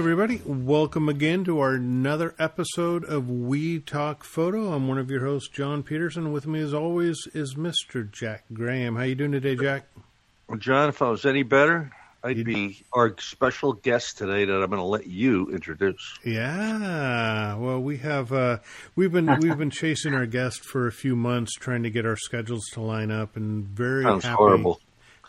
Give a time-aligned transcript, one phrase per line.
[0.00, 0.40] everybody.
[0.46, 4.72] Welcome again to our another episode of We Talk Photo.
[4.72, 6.32] I'm one of your hosts, John Peterson.
[6.32, 8.10] With me, as always, is Mr.
[8.10, 8.96] Jack Graham.
[8.96, 9.84] How you doing today, Jack?
[10.48, 11.90] Well, John, if I was any better,
[12.24, 12.46] I'd You'd...
[12.46, 16.18] be our special guest today that I'm going to let you introduce.
[16.24, 17.56] Yeah.
[17.56, 18.60] Well, we have uh,
[18.96, 22.16] we've been we've been chasing our guest for a few months, trying to get our
[22.16, 24.36] schedules to line up, and very sounds happy.
[24.36, 24.80] horrible.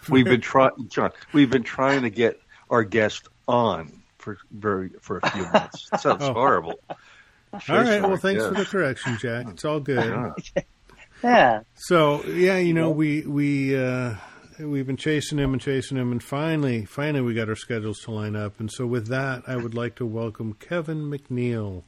[0.07, 1.11] We've been trying, John.
[1.33, 5.89] We've been trying to get our guest on for very for a few months.
[5.93, 6.33] It sounds oh.
[6.33, 6.79] horrible.
[6.89, 8.01] all right.
[8.01, 9.47] Well, thanks for the correction, Jack.
[9.49, 10.33] It's all good.
[10.55, 10.63] Yeah.
[11.23, 11.61] yeah.
[11.75, 14.15] So yeah, you know, we we uh,
[14.59, 18.11] we've been chasing him and chasing him, and finally, finally, we got our schedules to
[18.11, 18.59] line up.
[18.59, 21.83] And so, with that, I would like to welcome Kevin McNeal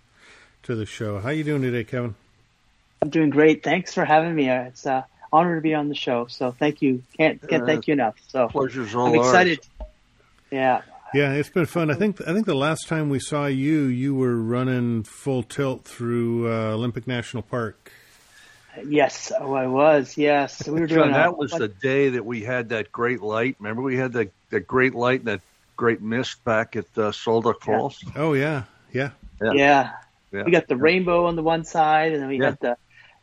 [0.63, 1.19] to the show.
[1.19, 2.15] How you doing today, Kevin?
[3.01, 3.63] I'm doing great.
[3.63, 4.49] Thanks for having me.
[4.49, 6.27] It's an uh, honor to be on the show.
[6.27, 7.03] So thank you.
[7.17, 8.15] Can't can't uh, thank you enough.
[8.27, 9.59] So pleasure's all I'm excited.
[9.79, 9.89] Ours.
[10.51, 10.81] Yeah,
[11.13, 11.91] yeah, it's been fun.
[11.91, 15.85] I think I think the last time we saw you, you were running full tilt
[15.85, 17.91] through uh, Olympic National Park.
[18.87, 20.17] Yes, oh, I was.
[20.17, 21.11] Yes, we were doing.
[21.11, 23.55] John, that was the day that we had that great light.
[23.59, 25.41] Remember, we had that that great light and that
[25.75, 27.99] great mist back at uh, Sol Duc Falls.
[28.03, 28.11] Yeah.
[28.15, 28.63] Oh yeah.
[28.91, 29.11] yeah,
[29.41, 29.91] yeah, yeah,
[30.31, 30.43] yeah.
[30.43, 32.77] We got the rainbow on the one side, and then we got the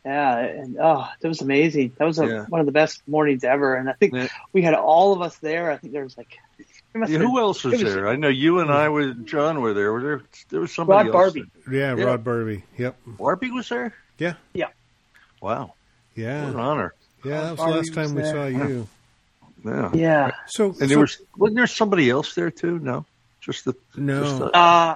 [0.05, 1.93] yeah, and oh, that was amazing.
[1.97, 3.75] That was a, one of the best mornings ever.
[3.75, 4.15] And I think
[4.51, 5.69] we had all of us there.
[5.69, 6.39] I think there was like
[6.95, 8.07] yeah, who else was, was, there?
[8.07, 9.91] I know you and I were John were there.
[9.91, 10.21] Were there?
[10.49, 11.33] There was somebody Rod else.
[11.33, 11.49] Barbee.
[11.71, 12.63] Yeah, yeah, Rod Barbee.
[12.77, 12.97] Yep.
[13.07, 13.93] Barbee was there.
[14.17, 14.33] Yeah.
[14.53, 14.67] Yeah.
[15.41, 15.73] Wow.
[16.15, 16.45] Yeah.
[16.45, 16.93] What an honor.
[17.23, 18.87] Yeah, that was Barbee the last time we saw you.
[19.63, 19.91] Yeah.
[19.93, 20.31] Yeah.
[20.47, 22.79] So, and there was wasn't there somebody else there too?
[22.79, 23.05] No,
[23.39, 24.23] just the no.
[24.23, 24.95] Just the, uh,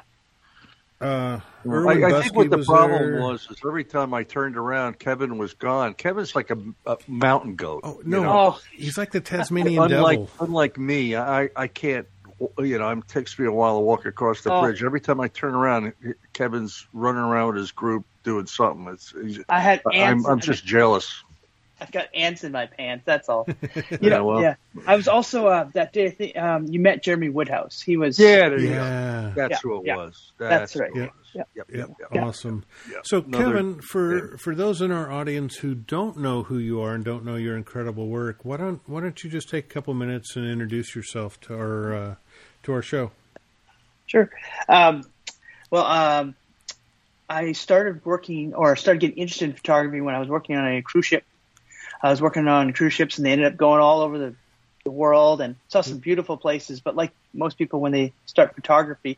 [1.01, 3.21] uh, I, I think what the problem there.
[3.21, 5.93] was is every time I turned around, Kevin was gone.
[5.93, 7.81] Kevin's like a, a mountain goat.
[7.83, 8.31] Oh no, you know?
[8.31, 10.29] oh, he's like the Tasmanian unlike, devil.
[10.39, 12.07] Unlike me, I I can't.
[12.59, 14.61] You know, it takes me a while to walk across the oh.
[14.61, 14.83] bridge.
[14.83, 15.93] Every time I turn around,
[16.33, 18.93] Kevin's running around with his group doing something.
[18.93, 19.13] It's.
[19.47, 19.81] I had.
[19.91, 21.23] I'm, I'm just jealous.
[21.79, 23.03] I've got ants in my pants.
[23.05, 23.47] That's all.
[24.01, 24.41] You know, well.
[24.41, 24.55] yeah.
[24.85, 26.07] I was also uh, that day.
[26.07, 27.81] I think, um, you met Jeremy Woodhouse.
[27.81, 28.19] He was.
[28.19, 29.31] Yeah, yeah.
[29.35, 29.95] That's yeah, who it yeah.
[29.95, 30.31] was.
[30.37, 31.11] That's, That's right.
[31.35, 31.49] Yep.
[31.55, 31.67] Yep.
[31.69, 31.89] Yep.
[31.99, 32.09] Yep.
[32.13, 32.23] yep.
[32.23, 32.63] Awesome.
[33.03, 36.93] So, Another, Kevin, for for those in our audience who don't know who you are
[36.93, 39.93] and don't know your incredible work, why don't why don't you just take a couple
[39.93, 42.15] minutes and introduce yourself to our uh,
[42.63, 43.11] to our show?
[44.07, 44.29] Sure.
[44.69, 45.03] Um,
[45.69, 46.35] well, um,
[47.29, 50.81] I started working or started getting interested in photography when I was working on a
[50.81, 51.25] cruise ship
[52.05, 54.35] I was working on cruise ships and they ended up going all over the,
[54.83, 56.79] the world and saw some beautiful places.
[56.79, 59.17] But like most people, when they start photography,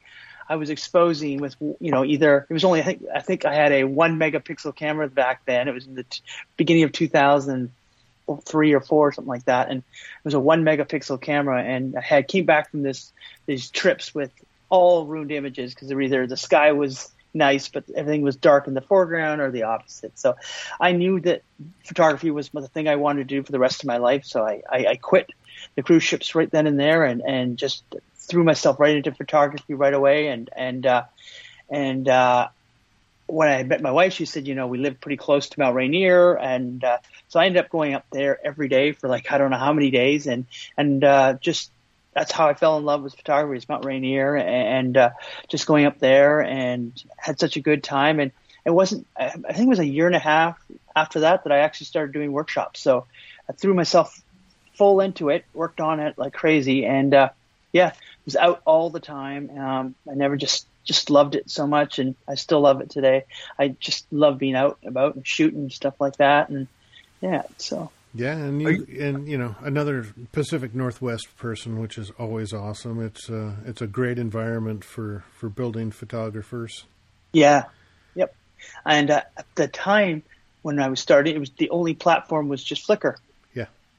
[0.49, 3.53] I was exposing with, you know, either it was only, I think, I think I
[3.53, 5.67] had a one megapixel camera back then.
[5.67, 6.21] It was in the t-
[6.55, 9.69] beginning of 2003 or four, or something like that.
[9.69, 11.61] And it was a one megapixel camera.
[11.61, 13.11] And I had came back from this,
[13.45, 14.31] these trips with
[14.69, 18.81] all ruined images because either the sky was nice, but everything was dark in the
[18.81, 20.17] foreground or the opposite.
[20.17, 20.35] So
[20.79, 21.43] I knew that
[21.85, 24.25] photography was the thing I wanted to do for the rest of my life.
[24.25, 25.29] So I, I, I quit
[25.75, 27.83] the cruise ships right then and there and, and just
[28.27, 30.27] threw myself right into photography right away.
[30.27, 31.03] And, and, uh,
[31.69, 32.49] and, uh,
[33.25, 35.75] when I met my wife, she said, you know, we live pretty close to Mount
[35.75, 36.35] Rainier.
[36.37, 39.51] And, uh, so I ended up going up there every day for like, I don't
[39.51, 40.45] know how many days and,
[40.77, 41.71] and, uh, just
[42.13, 43.57] that's how I fell in love with photography.
[43.57, 45.11] It's Mount Rainier and uh,
[45.49, 48.19] just going up there and had such a good time.
[48.19, 48.31] And
[48.65, 50.57] it wasn't, I think it was a year and a half
[50.95, 52.79] after that that I actually started doing workshops.
[52.79, 53.05] So
[53.47, 54.19] I threw myself
[54.73, 56.87] full into it, worked on it like crazy.
[56.87, 57.29] And uh,
[57.71, 57.93] yeah,
[58.27, 59.49] was out all the time.
[59.57, 63.23] Um, I never just, just loved it so much and I still love it today.
[63.57, 66.49] I just love being out and about and shooting and stuff like that.
[66.49, 66.67] And
[67.21, 72.11] yeah, so yeah, and you, you, and you know another Pacific Northwest person, which is
[72.17, 73.03] always awesome.
[73.03, 76.85] It's uh, it's a great environment for for building photographers.
[77.31, 77.65] Yeah,
[78.15, 78.33] yep.
[78.85, 80.23] And uh, at the time
[80.63, 83.15] when I was starting, it was the only platform was just Flickr.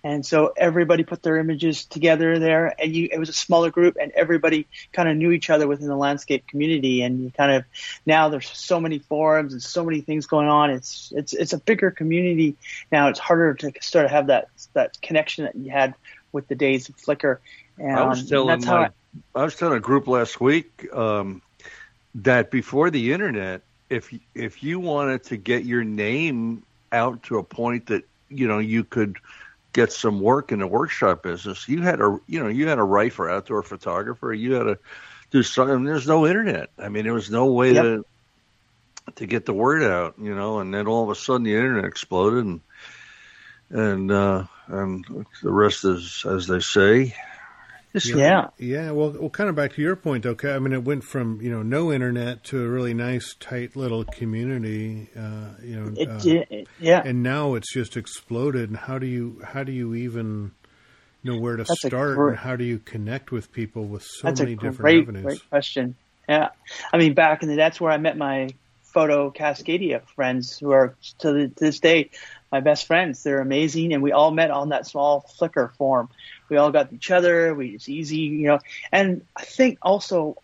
[0.05, 3.97] And so everybody put their images together there and you, it was a smaller group
[4.00, 7.03] and everybody kind of knew each other within the landscape community.
[7.03, 7.65] And you kind of,
[8.06, 10.71] now there's so many forums and so many things going on.
[10.71, 12.56] It's, it's, it's a bigger community
[12.93, 13.09] now.
[13.09, 15.95] It's harder to sort of have that, that connection that you had
[16.31, 17.39] with the days of Flickr.
[17.77, 18.91] And I was telling my, I,
[19.35, 21.43] I, was telling a group last week, um,
[22.15, 26.62] that before the internet, if, if you wanted to get your name
[26.93, 29.17] out to a point that, you know, you could,
[29.73, 32.85] get some work in the workshop business, you had a you know you had a
[32.85, 34.32] write for outdoor photographer.
[34.32, 34.79] You had to
[35.31, 35.85] do something.
[35.85, 36.70] There's no internet.
[36.79, 37.85] I mean, there was no way yep.
[37.85, 38.05] to
[39.17, 40.15] to get the word out.
[40.20, 42.61] You know, and then all of a sudden the internet exploded, and
[43.70, 45.05] and uh, and
[45.43, 47.14] the rest is as they say.
[47.94, 48.49] Yeah.
[48.58, 48.90] Yeah.
[48.90, 50.52] Well, well, kind of back to your point, okay.
[50.52, 54.05] I mean, it went from you know no internet to a really nice, tight little
[54.05, 55.08] community.
[55.17, 57.02] Uh, you know, it, uh, it, yeah.
[57.05, 58.69] And now it's just exploded.
[58.69, 60.52] And how do you how do you even
[61.25, 62.17] know where to that's start?
[62.17, 65.02] Great, and how do you connect with people with so that's many a different great,
[65.02, 65.25] avenues?
[65.25, 65.96] Great question.
[66.29, 66.50] Yeah,
[66.93, 68.50] I mean, back in the that's where I met my
[68.82, 72.11] photo Cascadia friends, who are to, the, to this day
[72.50, 73.23] my best friends.
[73.23, 76.09] They're amazing, and we all met on that small Flickr forum.
[76.49, 77.55] We all got each other.
[77.55, 78.59] We it's easy, you know.
[78.93, 80.37] And I think also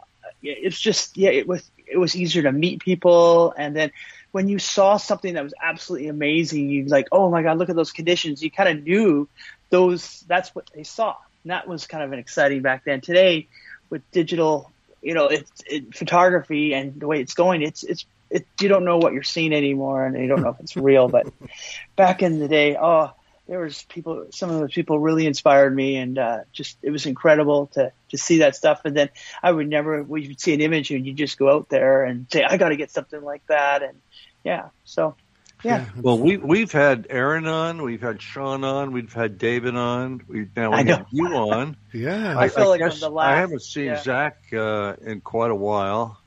[0.42, 3.90] it's just yeah, it was it was easier to meet people, and then
[4.32, 7.76] when you saw something that was absolutely amazing, you like, oh my god, look at
[7.76, 8.42] those conditions.
[8.42, 9.28] You kind of knew
[9.70, 10.24] those.
[10.26, 11.14] That's what they saw.
[11.44, 13.00] And that was kind of an exciting back then.
[13.00, 13.46] Today,
[13.90, 14.72] with digital,
[15.02, 18.84] you know, it's it, photography and the way it's going, it's it's it, you don't
[18.84, 21.08] know what you're seeing anymore, and you don't know if it's real.
[21.08, 21.32] But
[21.96, 23.12] back in the day, oh,
[23.46, 24.26] there was people.
[24.30, 28.18] Some of those people really inspired me, and uh, just it was incredible to to
[28.18, 28.80] see that stuff.
[28.84, 29.10] And then
[29.40, 32.26] I would never, we would see an image, and you just go out there and
[32.30, 34.00] say, I got to get something like that, and
[34.42, 35.14] yeah, so.
[35.62, 35.86] Yeah.
[35.98, 40.46] Well, we we've had Aaron on, we've had Sean on, we've had David on, we
[40.54, 41.78] now we have you on.
[41.94, 44.02] Yeah, I, I feel like guess the last, I haven't seen yeah.
[44.02, 46.20] Zach uh, in quite a while.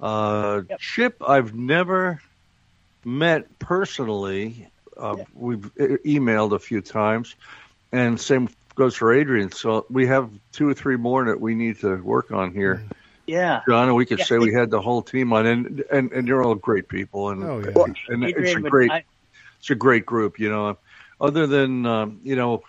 [0.00, 0.78] Uh, Yep.
[0.80, 2.20] Chip, I've never
[3.04, 4.68] met personally.
[4.96, 5.24] Uh, Yeah.
[5.34, 7.34] We've e- emailed a few times,
[7.92, 9.50] and same goes for Adrian.
[9.52, 12.82] So we have two or three more that we need to work on here,
[13.26, 13.62] Yeah.
[13.68, 13.88] John.
[13.88, 16.42] And we could Yeah, say we had the whole team on, and and, and you're
[16.44, 17.66] all great people, and, Oh, yeah.
[17.68, 19.04] and, Well, and it's a great I-
[19.58, 20.38] it's a great group.
[20.38, 20.76] You know,
[21.20, 22.62] other than um, you know.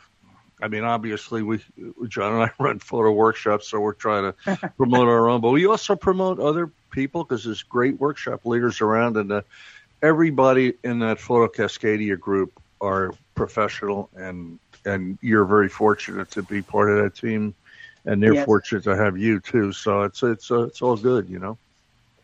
[0.61, 1.59] I mean, obviously, we
[2.07, 4.35] John and I run photo workshops, so we're trying to
[4.77, 9.17] promote our own, but we also promote other people because there's great workshop leaders around,
[9.17, 9.41] and uh,
[10.01, 16.61] everybody in that photo Cascadia group are professional, and and you're very fortunate to be
[16.61, 17.53] part of that team,
[18.05, 18.45] and they're Yes.
[18.45, 19.71] fortunate to have you too.
[19.71, 21.57] So it's it's uh, it's all good, you know.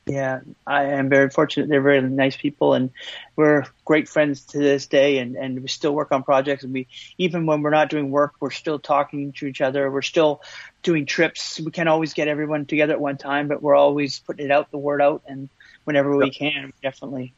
[0.05, 1.69] Yeah, I am very fortunate.
[1.69, 2.89] They're very nice people, and
[3.35, 5.19] we're great friends to this day.
[5.19, 6.63] And, and we still work on projects.
[6.63, 6.87] And we,
[7.19, 9.91] even when we're not doing work, we're still talking to each other.
[9.91, 10.41] We're still
[10.81, 11.59] doing trips.
[11.59, 14.71] We can't always get everyone together at one time, but we're always putting it out,
[14.71, 15.49] the word out, and
[15.83, 16.33] whenever we Yep.
[16.33, 17.33] can, we're definitely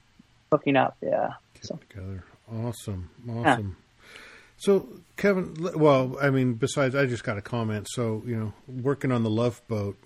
[0.52, 0.96] hooking up.
[1.02, 1.32] Yeah.
[1.62, 2.24] So together.
[2.52, 3.78] Awesome, awesome.
[4.58, 4.88] So,
[5.18, 7.88] Kevin, well, I mean, besides, I just got a comment.
[7.90, 9.98] So, you know, working on the Love Boat.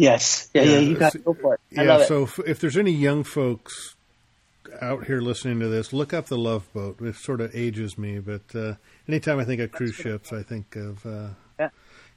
[0.00, 1.60] Yes, yeah, yeah, Yeah, you got to so- go for it.
[1.78, 1.88] I yeah.
[1.88, 2.08] love it.
[2.08, 3.94] So, if, if there's any young folks
[4.80, 7.00] out here listening to this, look up the Love Boat.
[7.00, 8.74] It sort of ages me, but uh,
[9.08, 11.70] anytime I think of cruise ships, I think of uh, Yeah.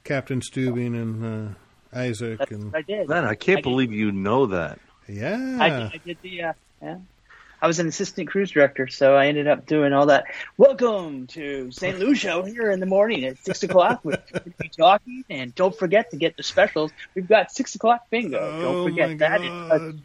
[0.04, 1.54] Captain Stubing and
[1.94, 3.08] uh, Isaac, That's and what I did.
[3.08, 4.78] Man, I can't I did- believe you know that.
[5.08, 6.52] yeah, I, I did the uh,
[6.82, 6.96] yeah.
[7.64, 10.24] I was an assistant cruise director, so I ended up doing all that.
[10.58, 11.98] Welcome to St.
[11.98, 16.18] Lucia here in the morning at six o'clock with Ricky talking, and don't forget to
[16.18, 16.90] get the specials.
[17.14, 18.38] We've got six o'clock bingo.
[18.38, 19.40] oh don't forget my that.
[19.40, 20.02] God.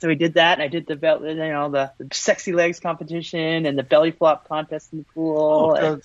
[0.00, 0.58] So we did that.
[0.58, 4.10] and I did the belt, you know, the, the sexy legs competition and the belly
[4.10, 5.38] flop contest in the pool.
[5.38, 6.02] Oh, and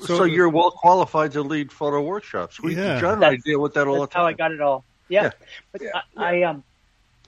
[0.00, 2.60] So, So- you're well qualified to lead photo workshops.
[2.60, 2.98] We, Yeah.
[2.98, 4.84] John and I That's- deal with that all the that's how I got it all.
[5.08, 5.30] Yeah, Yeah.
[5.70, 6.00] but Yeah.
[6.16, 6.64] I, I um.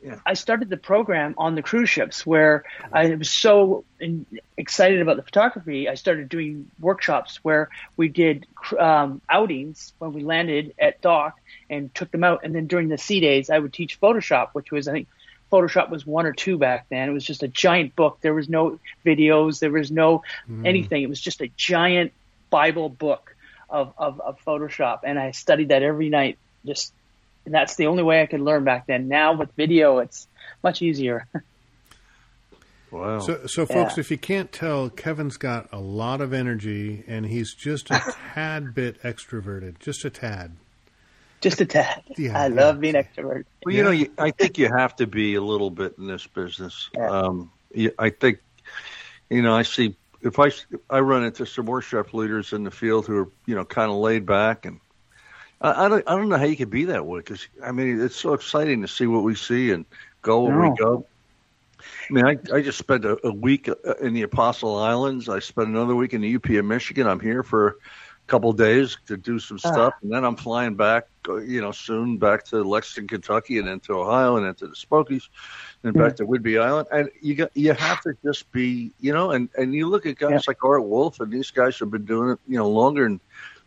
[0.03, 0.19] Yeah.
[0.25, 4.25] I started the program on the cruise ships where I was so in,
[4.57, 5.89] excited about the photography.
[5.89, 8.47] I started doing workshops where we did
[8.79, 11.39] um, outings when we landed at dock
[11.69, 12.41] and took them out.
[12.45, 15.09] And then during the sea days, I would teach Photoshop, which was, I think,
[15.53, 17.09] Photoshop was one or two back then.
[17.09, 18.19] It was just a giant book.
[18.23, 19.59] There was no videos.
[19.59, 20.23] There was no
[20.65, 21.03] anything.
[21.03, 22.13] It was just a giant
[22.49, 23.35] Bible book
[23.69, 25.01] of, of, of Photoshop.
[25.05, 26.39] And I studied that every night.
[26.65, 26.93] Just,
[27.51, 29.09] and that's the only way I could learn back then.
[29.09, 30.29] Now with video, it's
[30.63, 31.27] much easier.
[32.93, 33.21] Wow.
[33.21, 34.01] So, so folks, Yeah.
[34.01, 38.03] if you can't tell, Kevin's got a lot of energy, and he's just a
[38.35, 40.57] tad bit extroverted, just a tad.
[41.41, 42.03] just a tad.
[42.19, 42.55] Yeah, I yeah.
[42.55, 43.45] love being extroverted.
[43.65, 46.27] Well, you know, you, I think you have to be a little bit in this
[46.27, 46.91] business.
[46.97, 47.09] Yeah.
[47.11, 48.41] Um, you, I think,
[49.29, 50.51] you know, I see if I
[50.91, 53.99] I run into some workshop leaders in the field who are you know kind of
[53.99, 54.81] laid back, and
[55.61, 58.01] I, I don't I don't know how you could be that way because I mean
[58.01, 59.85] it's so exciting to see what we see and
[60.23, 60.71] go where No.
[60.71, 61.07] we go.
[62.11, 65.29] I mean, I, I just spent a, a week uh, in the Apostle Islands.
[65.29, 67.07] I spent another week in the UP of Michigan.
[67.07, 67.73] I'm here for a
[68.27, 69.71] couple days to do some Ah.
[69.73, 73.69] stuff, and then I'm flying back, uh, you know, soon back to Lexington, Kentucky, and
[73.69, 75.29] into Ohio, and into the Smokies,
[75.85, 76.89] and back to Whidbey Island.
[76.93, 80.17] And you got you have to just be, you know, and and you look at
[80.19, 80.41] guys Yeah.
[80.49, 83.21] like Art Wolfe, and these guys have been doing it, you know, longer and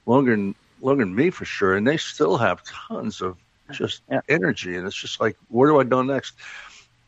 [0.05, 3.37] longer and than me for sure, and they still have tons of
[3.71, 4.21] just Yeah.
[4.27, 6.35] energy, and it's just like, where do I go next?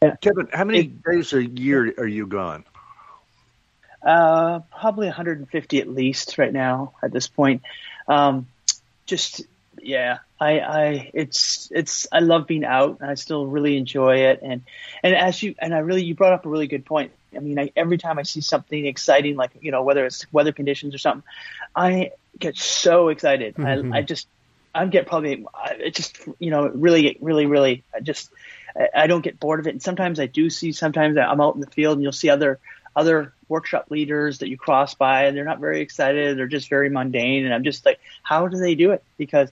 [0.01, 0.15] Yeah.
[0.21, 2.63] Kevin, how many days a year are you gone?
[4.01, 7.63] Uh, probably 150 at least right now at this point.
[8.07, 8.47] Um,
[9.05, 9.41] just
[9.81, 14.39] yeah, I, I, it's, it's, I love being out and I still really enjoy it.
[14.41, 14.63] And,
[15.03, 17.11] and as you, and I really, you brought up a really good point.
[17.35, 20.53] I mean, I, every time I see something exciting, like, you know, whether it's weather
[20.53, 21.23] conditions or something,
[21.75, 23.55] I get so excited.
[23.55, 23.93] Mm-hmm.
[23.93, 24.27] I, I just,
[24.73, 25.45] I get probably,
[25.79, 28.29] it just, you know, really, really, really, I just,
[28.75, 29.71] I, I don't get bored of it.
[29.71, 32.59] And sometimes I do see, sometimes I'm out in the field and you'll see other,
[32.95, 36.37] other workshop leaders that you cross by and they're not very excited.
[36.37, 37.45] They're just very mundane.
[37.45, 39.03] And I'm just like, how do they do it?
[39.17, 39.51] Because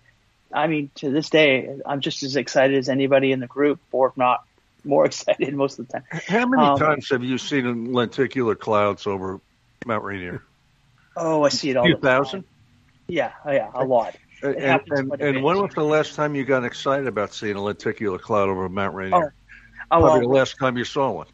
[0.54, 4.10] I mean, to this day, I'm just as excited as anybody in the group, or
[4.10, 4.44] if not
[4.84, 6.04] more excited most of the time.
[6.28, 9.42] How many um, times have you seen lenticular clouds over
[9.86, 10.44] Mount Rainier?
[11.16, 11.86] Oh, I see it all.
[11.86, 12.44] Two thousand?
[13.08, 14.16] Yeah, oh, yeah, a lot.
[14.42, 18.18] And, and, and when was the last time you got excited about seeing a lenticular
[18.18, 19.16] cloud over Mount Rainier?
[19.16, 19.30] Oh,
[19.92, 21.28] oh Probably the last time you saw one.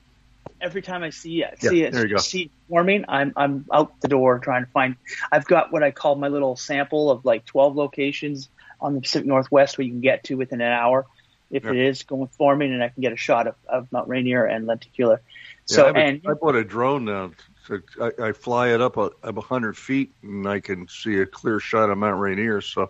[0.62, 4.10] Every time I see it, yeah, see it, see it forming, I'm I'm out the
[4.10, 4.98] door trying to find.
[5.32, 8.50] I've got what I call my little sample of like 12 locations
[8.82, 11.06] on the Pacific Northwest where you can get to within an hour
[11.52, 14.46] if it is going forming, and I can get a shot of, of Mount Rainier
[14.46, 15.22] and lenticular.
[15.66, 17.32] So yeah, I and I bought a drone now.
[17.70, 21.26] So I, I fly it up a, up hundred feet, and I can see a
[21.28, 22.62] clear shot of Mount Rainier.
[22.62, 22.90] So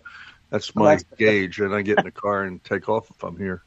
[0.50, 3.38] that's my that's, gauge, and I get in the car and take off if I'm
[3.38, 3.62] here.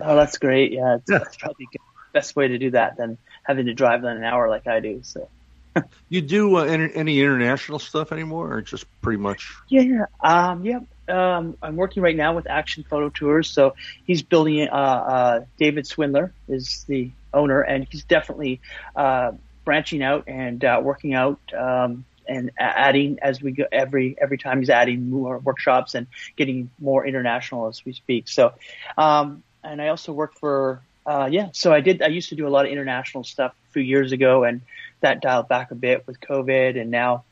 [0.00, 0.70] Oh, that's great!
[0.70, 1.18] Yeah, it's, yeah.
[1.18, 1.80] that's probably the
[2.12, 5.00] best way to do that than having to drive in an hour like I do.
[5.02, 5.28] So.
[6.08, 9.56] you do uh, any, any international stuff anymore, or just pretty much?
[9.68, 13.50] Yeah, um, yeah um, I'm working right now with Action Photo Tours.
[13.50, 14.68] So he's building.
[14.68, 18.60] Uh, uh, David Swindler is the owner, and he's definitely
[18.94, 19.32] uh,
[19.68, 23.64] branching out and uh, working out um, and adding as we go.
[23.70, 26.06] Every every time he's adding more workshops and
[26.36, 28.28] getting more international as we speak.
[28.28, 28.54] So,
[28.96, 30.80] um, and I also work for.
[31.04, 32.00] Uh, yeah, so I did.
[32.00, 34.62] I used to do a lot of international stuff a few years ago, and
[35.00, 37.24] that dialed back a bit with COVID, and now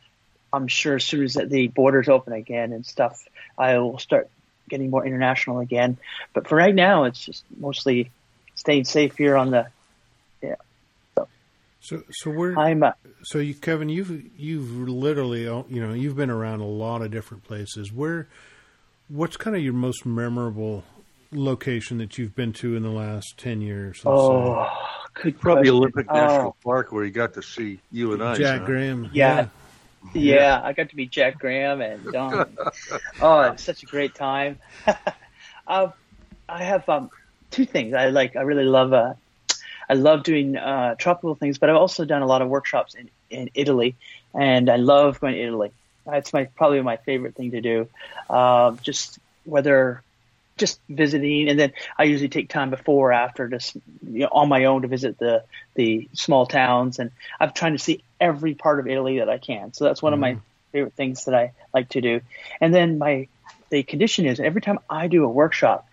[0.52, 3.25] I'm sure as soon as the borders open again and stuff,
[3.57, 4.28] I will start
[4.69, 5.97] getting more international again.
[6.35, 8.11] But for right now, it's just mostly
[8.57, 9.69] staying safe here on the
[11.87, 16.31] so, so we're I'm uh, so you Kevin, you've you've literally you know you've been
[16.31, 17.93] around a lot of different places.
[17.93, 18.26] Where
[19.09, 20.83] what's kind of your most memorable
[21.31, 24.00] location that you've been to in the last ten years?
[24.05, 24.69] Oh,
[25.14, 25.76] good probably question.
[25.76, 28.35] Olympic National Park where you got to see you and I.
[28.35, 29.11] Jack Graham.
[29.12, 29.37] yeah.
[29.37, 29.49] yeah.
[30.14, 32.57] Yeah, I got to meet Jack Graham and Don.
[33.21, 34.59] oh, it's such a great time.
[35.66, 35.88] uh,
[36.49, 37.11] I have um,
[37.50, 38.37] two things I like.
[38.37, 38.93] I really love.
[38.93, 39.14] Uh,
[39.88, 43.11] I love doing uh, tropical things, but I've also done a lot of workshops in,
[43.31, 43.97] in Italy,
[44.35, 45.73] and I love going to Italy.
[46.09, 47.88] It's my probably my favorite thing to do.
[48.31, 50.02] Uh, just whether
[50.57, 54.49] just visiting, and then I usually take time before or after just you know, on
[54.49, 58.81] my own to visit the the small towns, and I'm trying to see every part
[58.81, 59.73] of Italy that I can.
[59.73, 60.14] So that's one mm-hmm.
[60.14, 60.73] of my mm-hmm.
[60.73, 62.21] favorite things that I like to do.
[62.61, 63.28] And then my
[63.71, 65.88] the condition is every time I do a workshop,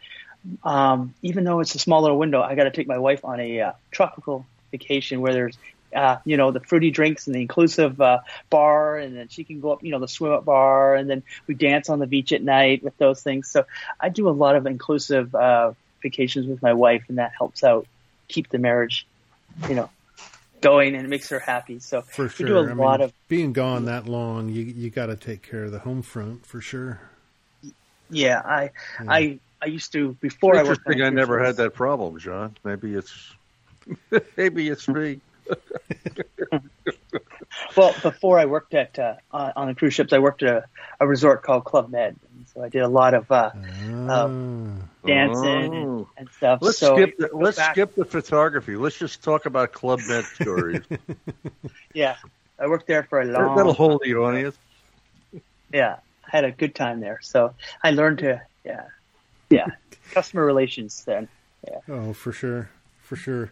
[0.64, 3.40] um, even though it's a small little window, I got to take my wife on
[3.40, 5.58] a uh, tropical vacation where there's
[5.96, 8.20] uh, you know, the fruity drinks and the inclusive uh,
[8.50, 11.24] bar, and then she can go up, you know, the swim up bar, and then
[11.48, 13.50] we dance on the beach at night with those things.
[13.50, 13.66] So
[14.00, 17.88] I do a lot of inclusive uh, vacations with my wife, and that helps out
[18.28, 19.06] keep the marriage,
[19.70, 19.90] you know,
[20.62, 21.80] going, and it makes her happy.
[21.80, 24.50] So for sure, we do a I lot mean, of being gone that long.
[24.50, 27.02] You you got to take care of the home front for sure.
[28.10, 28.72] Yeah, I
[29.02, 29.12] yeah.
[29.12, 30.82] I I used to before I worked.
[30.88, 32.58] I never had that problem, John.
[32.66, 33.34] Maybe it's
[34.38, 35.22] maybe it's me.
[37.78, 40.66] well, before I worked at uh, on the cruise ships, I worked at a,
[41.00, 44.28] a resort called Club Med, and so I did a lot of uh, uh,
[45.06, 46.08] dancing oh.
[46.08, 46.60] and, and, stuff.
[46.62, 47.76] Let's so skip the, let's back.
[47.76, 48.76] skip the photography.
[48.76, 50.84] Let's just talk about Club Med stories.
[51.94, 52.18] yeah,
[52.60, 53.56] I worked there for a long.
[53.56, 54.58] That'll hold the audience.
[55.72, 57.20] Yeah, I had a good time there.
[57.22, 58.86] So I learned to yeah,
[59.54, 59.68] yeah,
[60.12, 61.28] customer relations then.
[61.68, 61.80] Yeah.
[61.88, 62.70] Oh, for sure,
[63.02, 63.52] for sure.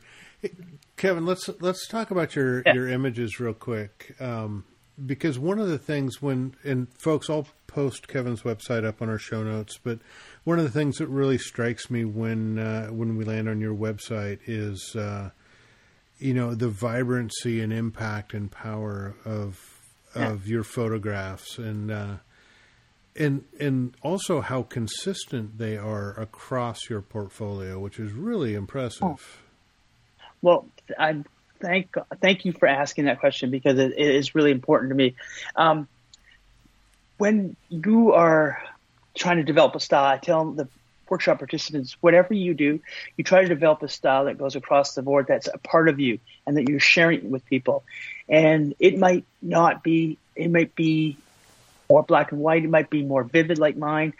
[0.98, 2.74] Kevin, let's let's talk about your yeah.
[2.74, 4.66] your images real quick, um,
[5.04, 9.18] because one of the things when and folks, I'll post Kevin's website up on our
[9.18, 10.00] show notes, but
[10.44, 13.76] one of the things that really strikes me when uh, when we land on your
[13.76, 15.30] website is uh,
[16.18, 19.80] you know the vibrancy and impact and power of
[20.16, 20.32] yeah.
[20.32, 21.92] of your photographs and.
[21.92, 22.16] Uh,
[23.16, 29.04] and and also how consistent they are across your portfolio, which is really impressive.
[29.04, 29.18] Oh.
[30.42, 30.66] Well,
[30.98, 31.24] I
[31.60, 35.16] thank thank you for asking that question because it, it is really important to me.
[35.56, 35.88] Um,
[37.18, 38.62] when you are
[39.16, 40.68] trying to develop a style, I tell the
[41.12, 42.80] workshop participants, whatever you do,
[43.18, 46.00] you try to develop a style that goes across the board, that's a part of
[46.00, 47.84] you, and that you're sharing with people.
[48.30, 51.18] And it might not be, it might be
[51.92, 52.64] more black and white.
[52.64, 54.14] It might be more vivid like mine.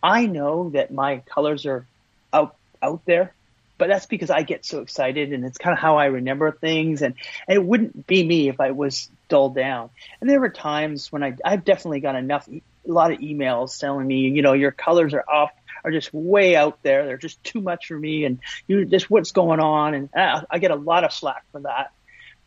[0.00, 1.84] I know that my colors are
[2.32, 3.34] out out there,
[3.78, 7.02] but that's because I get so excited and it's kind of how I remember things.
[7.02, 7.14] And,
[7.48, 9.90] and it wouldn't be me if I was dulled down.
[10.20, 14.06] And there were times when I I've definitely got enough a lot of emails telling
[14.06, 15.50] me, you know, your colors are off
[15.82, 17.06] are just way out there.
[17.06, 19.94] They're just too much for me, and you just what's going on.
[19.94, 21.92] And I, I get a lot of slack for that.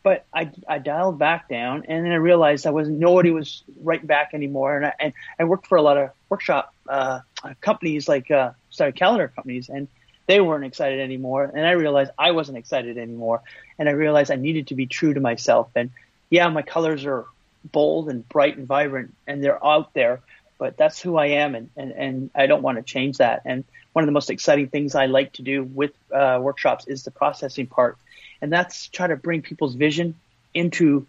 [0.02, 4.06] But I, I dialed back down, and then I realized I wasn't nobody was writing
[4.06, 4.76] back anymore.
[4.76, 7.20] And I, and I worked for a lot of workshop uh,
[7.60, 9.88] companies, like uh, sorry, calendar companies, and
[10.26, 11.50] they weren't excited anymore.
[11.54, 13.42] And I realized I wasn't excited anymore.
[13.78, 15.70] And I realized I needed to be true to myself.
[15.74, 15.90] And
[16.30, 17.26] yeah, my colors are
[17.64, 20.20] bold and bright and vibrant, and they're out there
[20.60, 23.40] but that's who I am, and, and, and I don't want to change that.
[23.46, 23.64] And
[23.94, 27.10] one of the most exciting things I like to do with uh, workshops is the
[27.10, 27.96] processing part,
[28.40, 30.14] and that's try to bring people's vision
[30.54, 31.06] into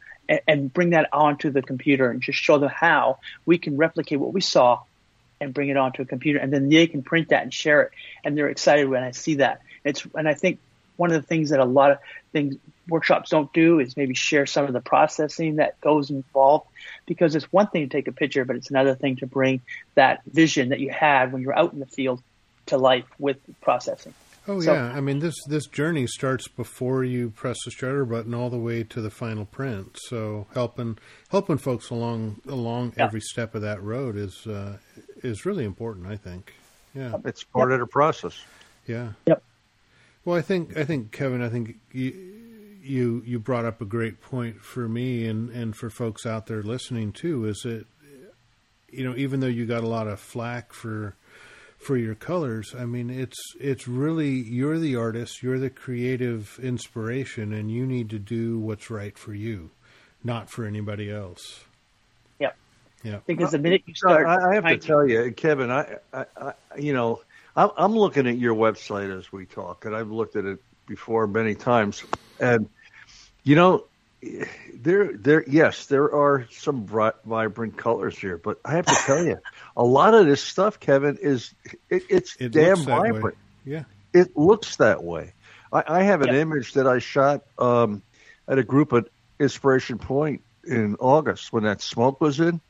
[0.47, 4.33] and, bring that onto the computer and just show them how we can replicate what
[4.33, 4.79] we saw
[5.41, 7.91] and bring it onto a computer, and then they can print that and share it,
[8.23, 9.61] and they're excited when I see that.
[9.83, 10.59] It's and I think
[10.97, 11.97] one of the things that a lot of
[12.31, 12.55] things
[12.87, 16.67] workshops don't do is maybe share some of the processing that goes involved
[17.05, 19.61] because it's one thing to take a picture, but it's another thing to bring
[19.95, 22.21] that vision that you had when you're out in the field
[22.67, 24.13] to life with processing.
[24.47, 28.33] Oh so, yeah, I mean this this journey starts before you press the shutter button
[28.33, 29.97] all the way to the final print.
[30.07, 30.97] So helping
[31.29, 33.05] helping folks along along yeah.
[33.05, 34.77] every step of that road is uh,
[35.23, 36.07] is really important.
[36.07, 36.53] I think.
[36.95, 37.75] Yeah, it's part yep.
[37.75, 38.43] of the process.
[38.87, 39.09] Yeah.
[39.27, 39.43] Yep.
[40.25, 42.31] Well, I think I think Kevin, I think you
[42.81, 46.63] you you brought up a great point for me and and for folks out there
[46.63, 47.45] listening too.
[47.45, 47.85] Is that
[48.91, 51.15] you know even though you got a lot of flack for
[51.81, 57.53] for your colors, I mean it's it's really you're the artist, you're the creative inspiration,
[57.53, 59.71] and you need to do what's right for you,
[60.23, 61.65] not for anybody else.
[62.39, 62.55] Yep.
[63.03, 63.19] Yeah.
[63.25, 66.25] Because the uh, minute you start, I, I have to tell you, Kevin, I, I,
[66.37, 67.21] I you know
[67.55, 71.27] I'm, I'm looking at your website as we talk, and I've looked at it before
[71.27, 72.03] many times.
[72.39, 72.69] And
[73.43, 73.85] you know,
[74.73, 79.25] there, there, yes, there are some bright, vibrant colors here, but I have to tell
[79.25, 79.39] you,
[79.77, 81.53] a lot of this stuff, Kevin, is
[81.89, 83.23] it, it's it damn vibrant.
[83.23, 83.31] Way.
[83.65, 85.33] Yeah, it looks that way.
[85.71, 88.03] I, I have an image that I shot um,
[88.47, 89.05] at a group at
[89.39, 92.61] Inspiration Point in August when that smoke was in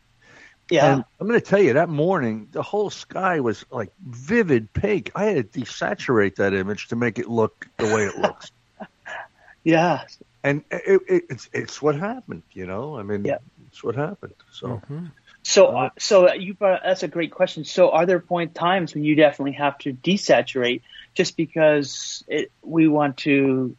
[0.72, 0.94] yeah.
[0.94, 5.12] And I'm going to tell you, that morning, the whole sky was like vivid pink.
[5.14, 8.52] I had to desaturate that image to make it look the way it looks.
[9.66, 10.06] yeah.
[10.44, 12.98] And it, it, it's it's what happened, you know.
[12.98, 13.38] I mean, yeah.
[13.68, 14.34] it's what happened.
[14.52, 15.06] So, mm-hmm.
[15.44, 17.64] so uh, so you brought, that's a great question.
[17.64, 20.82] So, are there point times when you definitely have to desaturate
[21.14, 23.76] just because it, we want to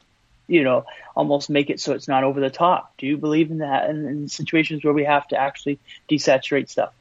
[0.52, 0.84] you know,
[1.16, 2.92] almost make it so it's not over the top.
[2.98, 5.78] Do you believe in that in, in situations where we have to actually
[6.10, 6.92] desaturate stuff?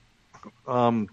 [0.68, 1.10] Um,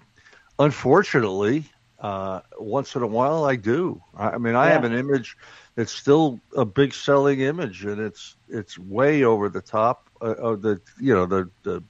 [0.58, 1.64] unfortunately,
[2.00, 4.02] uh, once in a while I do.
[4.16, 4.72] I, mean, I yeah.
[4.74, 5.37] have an image
[5.74, 10.80] that's still a big selling image, and it's it's way over the top of the
[11.00, 11.82] you know the the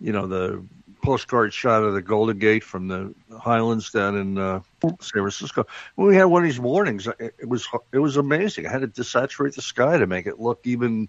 [0.00, 0.62] you know the
[1.02, 5.66] postcard shot of the Golden Gate from the Highlands down in uh, San Francisco.
[5.94, 8.66] When we had one of these mornings, it was it was amazing.
[8.66, 11.08] I had to desaturate the sky to make it look even,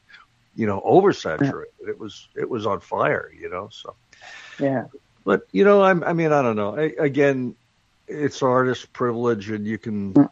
[0.56, 1.66] you know, oversaturated.
[1.88, 3.70] It was it was on fire, you know.
[3.72, 3.96] So
[4.60, 4.86] yeah,
[5.24, 6.78] but you know, I'm, I mean, I don't know.
[6.78, 7.56] I, again,
[8.12, 10.30] it's artist privilege, and you can,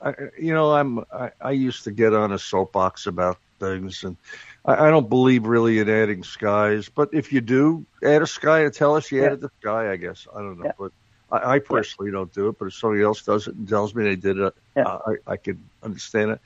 [0.00, 4.16] I, you know, I'm I, I used to get on a soapbox about things and
[4.64, 8.60] I, I don't believe really in adding skies, but if you do add a sky
[8.60, 9.26] and tell us you yeah.
[9.26, 10.72] added the sky, I guess I don't know, yeah.
[10.78, 10.92] but
[11.30, 12.18] I, I personally yeah.
[12.18, 12.58] don't do it.
[12.58, 15.58] But if somebody else does it and tells me they did it, I, I could
[15.82, 16.40] understand it.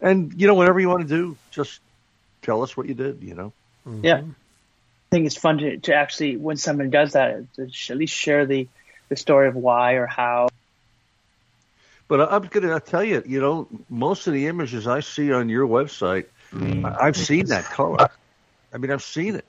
[0.00, 1.80] And you know, whatever you want to do, just
[2.42, 3.22] tell us what you did.
[3.22, 3.52] You know.
[3.86, 4.04] Mm-hmm.
[4.04, 8.14] Yeah, I think it's fun to, to actually when someone does that, to at least
[8.14, 8.68] share the
[9.08, 10.48] the story of why or how.
[12.08, 15.48] But I'm going to tell you, you know, most of the images I see on
[15.48, 16.96] your website mm.
[17.00, 18.08] I've seen that color.
[18.72, 19.44] I mean, I've seen it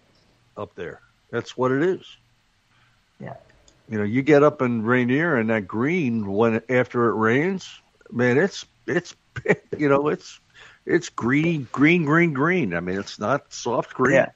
[0.58, 1.02] up there.
[1.32, 2.06] That's what it is.
[3.19, 3.36] Yeah.
[3.89, 7.80] You know, you get up in Rainier and that green when after it rains,
[8.12, 9.15] man, it's it's
[9.78, 10.39] you know it's
[10.86, 12.74] it's green, green, green, green.
[12.74, 14.15] I mean, it's not soft green.
[14.15, 14.30] Yeah.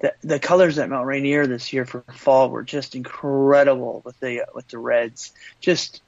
[0.00, 4.42] The, the colors at Mount Rainier this year for fall were just incredible with the
[4.54, 6.02] with the reds, just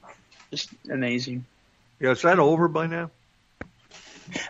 [0.49, 1.45] just amazing.
[1.99, 3.11] Yeah, is that over by now?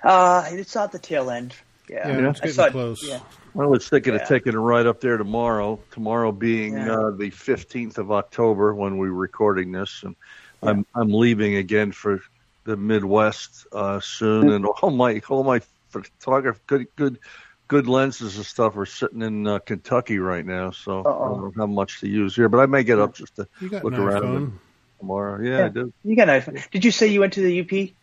[0.03, 1.55] Uh, it's at the tail end.
[1.89, 3.03] Yeah, yeah it's getting thought, close.
[3.03, 3.19] Yeah.
[3.59, 4.21] I was thinking yeah.
[4.21, 5.79] of taking a ride up there tomorrow.
[5.91, 6.93] Tomorrow being yeah.
[6.93, 10.15] uh, the fifteenth of October when we're recording this, and
[10.61, 10.69] yeah.
[10.69, 12.21] I'm I'm leaving again for
[12.63, 17.19] the Midwest uh, soon, and all my all my photography good good
[17.71, 21.23] good lenses and stuff are sitting in uh, Kentucky right now, so Uh-oh.
[21.23, 22.49] I don't have much to use here.
[22.49, 24.59] But I may get up just to look around
[24.99, 25.41] tomorrow.
[25.41, 25.93] Yeah, yeah, I do.
[26.03, 26.69] You got an iPhone.
[26.69, 27.93] Did you say you went to the UP?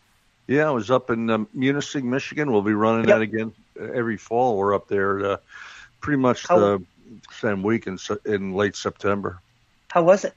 [0.46, 2.50] Yeah, I was up in um, Munising, Michigan.
[2.50, 3.16] We'll be running yep.
[3.16, 4.56] that again every fall.
[4.56, 5.36] We're up there uh,
[6.00, 6.84] pretty much How, the
[7.32, 9.38] same week in, in late September.
[9.88, 10.32] How was it?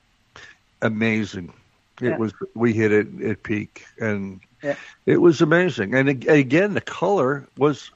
[0.82, 1.54] Amazing.
[2.02, 2.18] It yeah.
[2.18, 2.34] was.
[2.54, 4.76] We hit it at peak, and yeah.
[5.06, 5.96] it was amazing.
[5.96, 7.92] And again, the color was,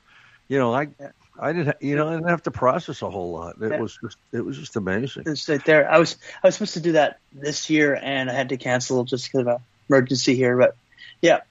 [0.48, 0.88] you know, I.
[0.98, 1.10] Yeah.
[1.38, 3.62] I didn't, you know, I didn't have to process a whole lot.
[3.62, 5.24] It was just, it was just amazing.
[5.26, 5.90] It's right there.
[5.90, 9.04] I was, I was supposed to do that this year, and I had to cancel
[9.04, 9.58] just because of an
[9.90, 10.58] emergency here.
[10.58, 10.76] But
[11.22, 11.42] yeah,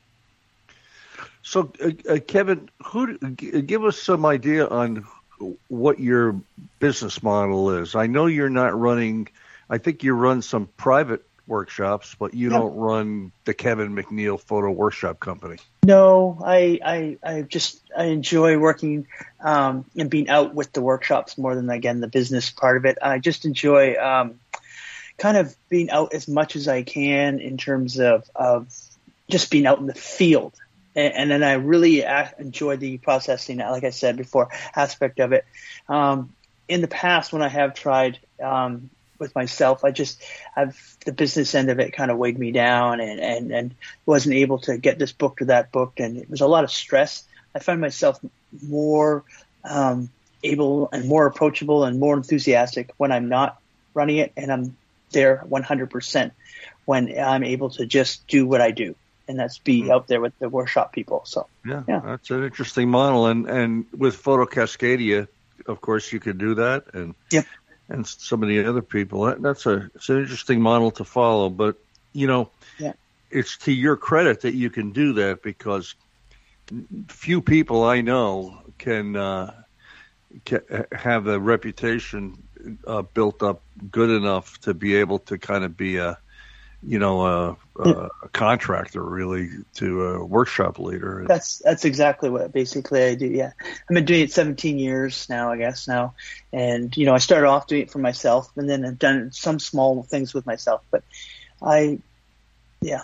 [1.45, 5.07] so, uh, uh, Kevin, who give us some idea on
[5.69, 6.41] what your
[6.79, 7.95] business model is?
[7.95, 9.29] I know you're not running.
[9.69, 14.71] I think you run some private workshops, but you don't run the Kevin McNeal Photo
[14.71, 15.57] Workshop Company.
[15.85, 19.07] No, I I, I just I enjoy working
[19.41, 22.99] um, and being out with the workshops more than again the business part of it.
[23.03, 24.41] I just enjoy um,
[25.19, 28.69] kind of being out as much as I can in terms of of
[29.29, 30.55] just being out in the field
[30.95, 32.05] and, and then I really
[32.39, 35.45] enjoy the processing, like I said before, aspect of it.
[35.89, 36.35] Um,
[36.69, 38.91] in the past, when I have tried um,
[39.25, 40.23] with myself, I just
[40.55, 43.75] I've the business end of it kind of weighed me down, and and and
[44.07, 46.71] wasn't able to get this book or that book, and it was a lot of
[46.71, 47.25] stress.
[47.55, 48.21] I find myself
[48.63, 49.25] more
[49.65, 50.11] um,
[50.43, 53.59] able and more approachable and more enthusiastic when I'm not
[53.95, 54.77] running it, and I'm
[55.11, 56.33] there 100%
[56.85, 58.97] when I'm able to just do what I do
[59.29, 59.91] and that's be mm-hmm.
[59.91, 61.23] out there with the workshop people.
[61.25, 63.27] So yeah, yeah, that's an interesting model.
[63.27, 65.29] And and with Photo Cascadia,
[65.67, 67.47] of course, you could do that, and yep.
[67.89, 69.23] And some of the other people.
[69.25, 71.49] That, that's a it's an interesting model to follow.
[71.49, 71.77] But
[72.13, 72.93] you know, yeah.
[73.31, 75.95] it's to your credit that you can do that because
[77.09, 79.53] few people I know can, uh,
[80.45, 80.61] can
[80.93, 82.43] have a reputation
[82.87, 86.19] uh, built up good enough to be able to kind of be a
[86.87, 91.25] you know, a, a, a contractor really to a workshop leader.
[91.27, 93.27] That's that's exactly what basically I do.
[93.27, 96.15] Yeah, I've been doing it 17 years now, I guess now,
[96.53, 99.59] and you know, I started off doing it for myself, and then I've done some
[99.59, 100.83] small things with myself.
[100.91, 101.05] But
[101.63, 101.99] I,
[102.81, 103.03] yeah.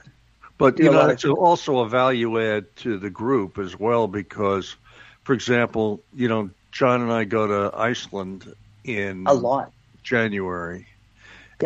[0.59, 4.77] But you know, it's also a value add to the group as well because,
[5.25, 10.87] for example, you know, John and I go to Iceland in a lot January,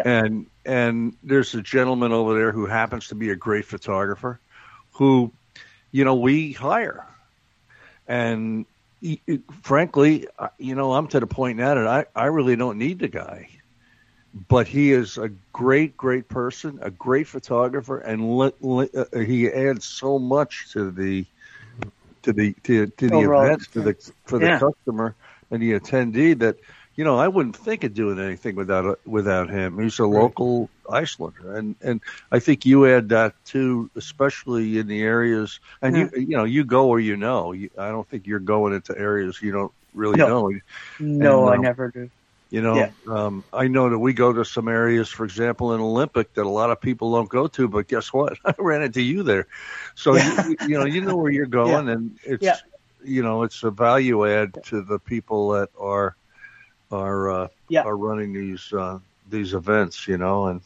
[0.04, 4.40] and and there's a gentleman over there who happens to be a great photographer,
[4.92, 5.32] who,
[5.90, 7.06] you know, we hire,
[8.06, 8.66] and
[9.00, 9.20] he,
[9.62, 10.26] frankly,
[10.58, 13.48] you know, I'm to the point now that I I really don't need the guy,
[14.48, 19.48] but he is a great great person, a great photographer, and li- li- uh, he
[19.48, 21.26] adds so much to the
[22.22, 24.58] to the to, to the Overall, event for the for the yeah.
[24.58, 25.14] customer
[25.50, 26.56] and the attendee that
[26.96, 29.78] you know, I wouldn't think of doing anything without without him.
[29.78, 35.02] He's a local Icelander, and and I think you add that too, especially in the
[35.02, 35.58] areas.
[35.82, 36.08] And yeah.
[36.14, 37.52] you you know, you go where you know.
[37.52, 40.48] You, I don't think you're going into areas you don't really no.
[40.48, 40.60] know.
[41.00, 42.10] No, and, I um, never do.
[42.50, 42.90] You know, yeah.
[43.08, 46.48] um, I know that we go to some areas, for example, in Olympic that a
[46.48, 47.66] lot of people don't go to.
[47.66, 48.38] But guess what?
[48.44, 49.48] I ran into you there,
[49.96, 50.46] so yeah.
[50.46, 52.62] you, you know you know where you're going, and it's
[53.02, 56.14] you know it's a value add to the people that are
[56.94, 57.82] are uh, yeah.
[57.82, 60.60] are running these uh, these events, you know, and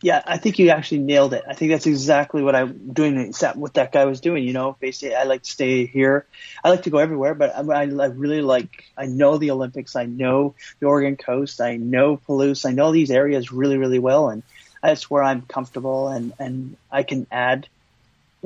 [0.00, 1.42] yeah, I think you actually nailed it.
[1.48, 3.32] I think that's exactly what I'm doing.
[3.54, 4.76] What that guy was doing, you know.
[4.78, 6.24] Basically, I like to stay here.
[6.62, 8.84] I like to go everywhere, but I, I, I really like.
[8.96, 9.96] I know the Olympics.
[9.96, 11.60] I know the Oregon coast.
[11.60, 12.64] I know Palouse.
[12.64, 14.44] I know these areas really, really well, and
[14.82, 17.66] that's where I'm comfortable, and and I can add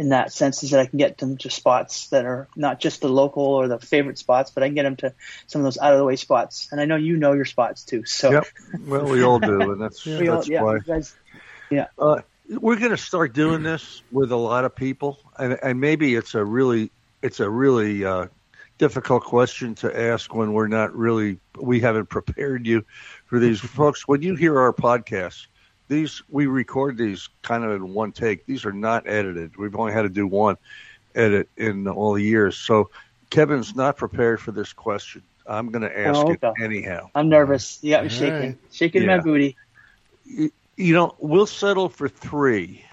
[0.03, 3.03] in that sense is that I can get them to spots that are not just
[3.03, 5.15] the local or the favorite spots, but I can get them to
[5.47, 6.69] some of those out of the way spots.
[6.73, 8.05] And I know you know your spots too.
[8.05, 8.47] So yep.
[8.85, 10.81] well, we all do, and that's yeah, that's yeah, why.
[10.81, 11.15] Guys,
[11.71, 11.87] yeah.
[11.97, 16.17] Uh, we're going to start doing this with a lot of people, and, and maybe
[16.17, 16.91] it's a really
[17.23, 18.27] it's a really uh,
[18.79, 22.85] difficult question to ask when we're not really we haven't prepared you
[23.27, 24.09] for these folks.
[24.09, 25.47] When you hear our podcast,
[25.93, 28.47] these we record these kind of in one take.
[28.47, 29.57] These are not edited.
[29.57, 30.57] We've only had to do one
[31.15, 32.57] edit in all the years.
[32.57, 32.91] So
[33.31, 35.23] Kevin's not prepared for this question.
[35.47, 36.49] I'm going to ask oh, okay.
[36.49, 37.11] it anyhow.
[37.15, 37.79] I'm nervous.
[37.83, 38.59] Yeah, I'm shaking, right.
[38.71, 39.17] shaking yeah.
[39.17, 39.57] my booty.
[40.25, 42.85] You know, we'll settle for three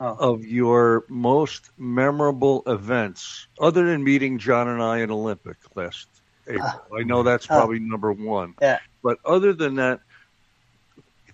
[0.00, 0.14] oh.
[0.14, 6.08] of your most memorable events, other than meeting John and I in Olympic last
[6.48, 6.64] April.
[6.64, 7.58] Uh, I know that's ah.
[7.58, 8.54] probably uh, number one.
[8.60, 8.78] Yeah.
[9.02, 10.00] But other than that,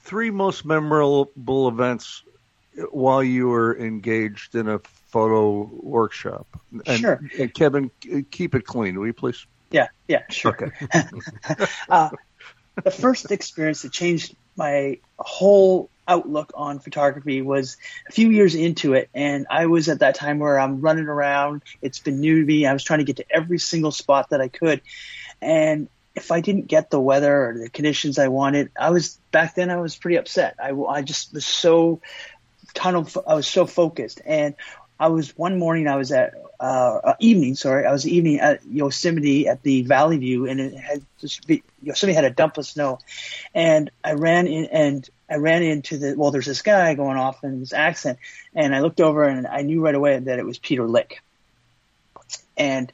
[0.03, 2.23] three most memorable events
[2.91, 6.47] while you were engaged in a photo workshop.
[6.87, 7.21] And, sure.
[7.39, 7.91] And Kevin,
[8.31, 9.47] keep it clean, will you please?
[9.71, 10.53] Yeah, yeah, sure.
[10.53, 11.67] Okay.
[11.89, 12.11] uh,
[12.83, 17.77] the first experience that changed my whole outlook on photography was
[18.09, 21.63] a few years into it and I was at that time where I'm running around
[21.81, 24.41] it's been new to me I was trying to get to every single spot that
[24.41, 24.83] I could
[25.41, 29.55] and if I didn't get the weather or the conditions I wanted I was back
[29.55, 30.57] then I was pretty upset.
[30.63, 32.01] I, I just was so
[32.75, 34.21] tunnel I was so focused.
[34.25, 34.55] And
[35.01, 38.65] I was one morning I was at uh, uh, evening sorry I was evening at
[38.67, 42.67] Yosemite at the Valley View and it had just be, Yosemite had a dump of
[42.67, 42.99] snow.
[43.55, 47.43] And I ran in and I ran into the well there's this guy going off
[47.43, 48.19] in his accent
[48.55, 51.21] and I looked over and I knew right away that it was Peter Lik,
[52.57, 52.93] and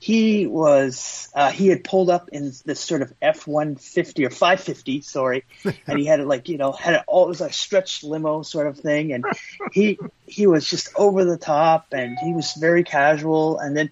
[0.00, 4.30] he was uh, he had pulled up in this sort of F one fifty or
[4.30, 5.44] five fifty, sorry,
[5.86, 8.40] and he had it like you know had it all it was like stretched limo
[8.40, 9.26] sort of thing, and
[9.72, 13.90] he he was just over the top, and he was very casual, and then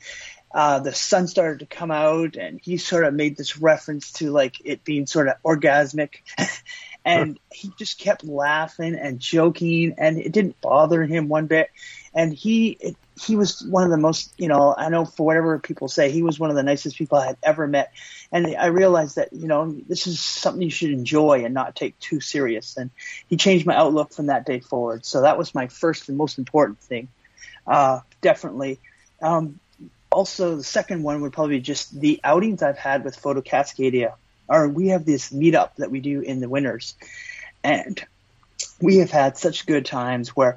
[0.51, 4.31] uh, the sun started to come out, and he sort of made this reference to
[4.31, 6.23] like it being sort of orgasmic.
[7.05, 11.71] and he just kept laughing and joking and it didn't bother him one bit
[12.13, 15.59] and he it, he was one of the most, you know, I know for whatever
[15.59, 17.93] people say, he was one of the nicest people I had ever met.
[18.31, 21.99] And I realized that, you know, this is something you should enjoy and not take
[21.99, 22.77] too serious.
[22.77, 22.91] And
[23.29, 25.05] he changed my outlook from that day forward.
[25.05, 27.09] So that was my first and most important thing.
[27.67, 28.79] Uh, definitely.
[29.21, 29.59] Um,
[30.11, 34.15] also, the second one would probably be just the outings I've had with Photo Cascadia.
[34.49, 36.95] Or we have this meetup that we do in the winters.
[37.63, 38.03] And
[38.81, 40.57] we have had such good times where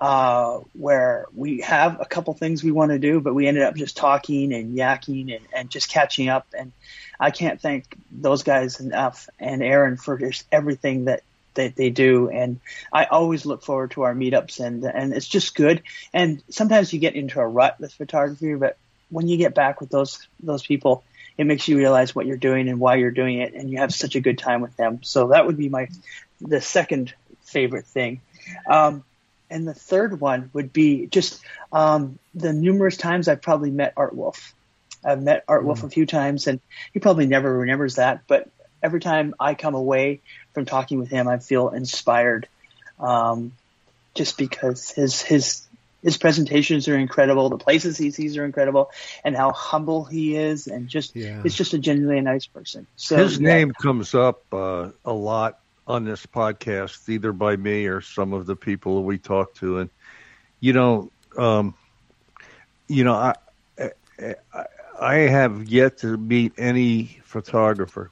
[0.00, 3.76] uh, where we have a couple things we want to do, but we ended up
[3.76, 6.46] just talking and yakking and, and just catching up.
[6.58, 6.72] And
[7.18, 11.22] I can't thank those guys enough and Aaron for just everything that,
[11.54, 12.30] that they do.
[12.30, 12.60] And
[12.90, 15.82] I always look forward to our meetups and, and it's just good.
[16.14, 18.78] And sometimes you get into a rut with photography, but
[19.10, 21.04] when you get back with those, those people,
[21.36, 23.52] it makes you realize what you're doing and why you're doing it.
[23.52, 25.02] And you have such a good time with them.
[25.02, 25.88] So that would be my,
[26.40, 28.22] the second favorite thing.
[28.66, 29.04] Um,
[29.50, 34.14] and the third one would be just um, the numerous times I've probably met Art
[34.14, 34.54] Wolfe.
[35.04, 35.84] I've met Art Wolfe mm.
[35.84, 36.60] a few times, and
[36.92, 38.22] he probably never remembers that.
[38.26, 38.48] But
[38.82, 40.20] every time I come away
[40.54, 42.48] from talking with him, I feel inspired,
[42.98, 43.52] um,
[44.14, 45.66] just because his his
[46.02, 48.90] his presentations are incredible, the places he sees are incredible,
[49.24, 51.42] and how humble he is, and just yeah.
[51.42, 52.86] he's just a genuinely nice person.
[52.96, 55.58] So his name comes up uh, a lot
[55.90, 59.90] on this podcast, either by me or some of the people we talk to, and
[60.60, 61.74] you know, um,
[62.88, 63.34] you know, I,
[64.18, 64.64] I,
[65.00, 68.10] I have yet to meet any photographer.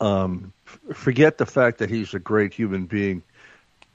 [0.00, 0.52] Um,
[0.92, 3.22] forget the fact that he's a great human being,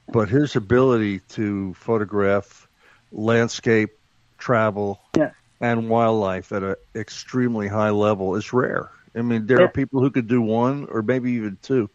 [0.08, 2.66] but his ability to photograph
[3.12, 3.90] landscape,
[4.38, 5.32] travel, yeah.
[5.60, 8.90] and wildlife at an extremely high level is rare.
[9.14, 9.66] I mean, there yeah.
[9.66, 11.90] are people who could do one or maybe even two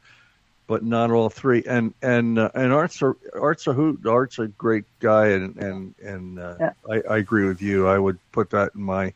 [0.68, 1.64] but not all three.
[1.68, 4.06] And and uh, and Art's a, Art's a hoot.
[4.06, 6.74] Art's a great guy, and and and uh, yeah.
[6.90, 7.88] I, I agree with you.
[7.88, 9.14] I would put that in my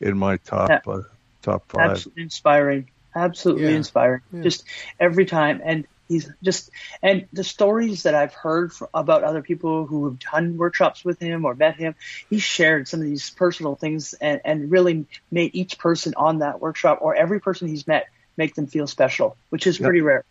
[0.00, 0.80] in my top yeah.
[0.86, 1.02] uh,
[1.42, 1.90] top five.
[1.90, 2.90] Absolutely inspiring.
[3.14, 3.76] Absolutely yeah.
[3.76, 4.22] inspiring.
[4.42, 4.64] Just
[5.00, 6.70] every time, and he's just
[7.02, 11.18] and the stories that I've heard from, about other people who have done workshops with
[11.18, 11.94] him or met him,
[12.30, 16.60] he shared some of these personal things and and really made each person on that
[16.60, 18.06] workshop or every person he's met
[18.36, 19.86] make them feel special, which is yep.
[19.86, 20.24] pretty rare.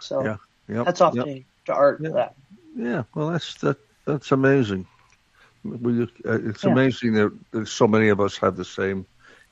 [0.00, 0.36] So yeah,
[0.68, 1.26] yep, that's off yep.
[1.26, 2.10] to, to art yeah.
[2.10, 2.34] that.
[2.76, 3.76] Yeah, well, that's that.
[4.04, 4.86] That's amazing.
[5.62, 6.70] We, uh, it's yeah.
[6.70, 9.06] amazing that so many of us have the same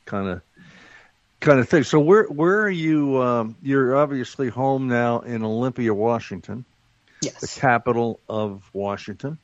[0.07, 0.43] kind of
[1.41, 1.85] kind of thing.
[1.85, 3.23] So where where are you?
[3.23, 6.65] Um, you're obviously home now in Olympia, Washington.
[7.21, 7.41] Yes.
[7.41, 9.39] The capital of Washington.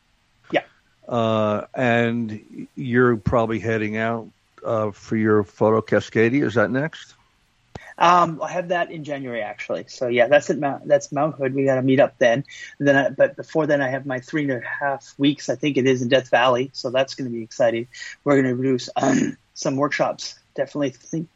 [0.53, 0.63] Yeah.
[1.09, 4.29] Uh, and you're probably heading out
[4.65, 6.45] uh, for your photo Cascadia.
[6.45, 7.15] Is that next?
[7.99, 9.85] Um, I have that in January actually.
[9.89, 11.55] So yeah, that's at Mount, that's Mount Hood.
[11.55, 12.45] We got to meet up then.
[12.79, 15.49] And then, I, but before then, I have my three and a half weeks.
[15.49, 16.71] I think it is in Death Valley.
[16.73, 17.89] So that's going to be exciting.
[18.25, 20.39] We're going to produce um, some workshops.
[20.55, 21.29] Definitely think.